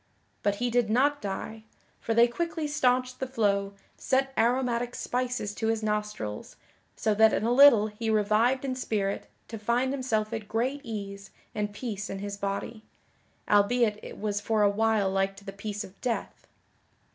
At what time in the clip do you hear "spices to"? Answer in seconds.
4.95-5.67